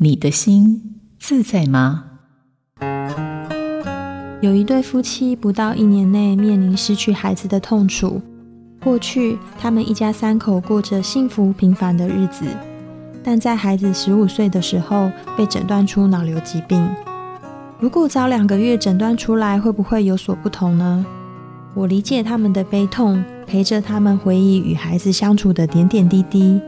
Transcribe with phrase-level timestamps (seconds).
[0.00, 2.04] 你的心自在吗？
[4.40, 8.22] 有一对夫妻不到一年内面临失去孩子的痛楚。
[8.80, 12.44] 过去，他们一家三口过着幸福平凡的日子，
[13.24, 16.88] 但在孩子十五岁的时候被诊断出脑瘤疾病。
[17.80, 21.04] 如果早两个月诊断出来，会不会有所不同呢？
[21.74, 26.60] 我理解他们的悲痛，陪着他们回忆与孩子相处的点点滴滴。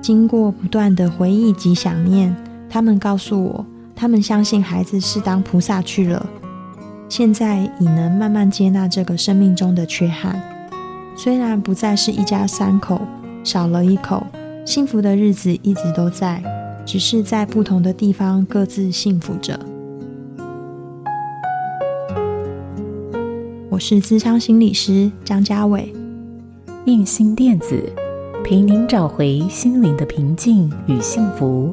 [0.00, 2.34] 经过不断的回忆及想念，
[2.70, 3.66] 他们告诉我，
[3.96, 6.24] 他们相信孩子是当菩萨去了。
[7.08, 10.38] 现在已能慢慢接纳这个生命中的缺憾，
[11.16, 13.00] 虽然不再是一家三口，
[13.42, 14.22] 少了一口，
[14.66, 16.42] 幸福的日子一直都在，
[16.84, 19.58] 只是在不同的地方各自幸福着。
[23.70, 25.90] 我是咨商心理师张家伟，
[26.84, 27.82] 印心电子
[28.44, 31.72] 陪您找回心灵的平静与幸福。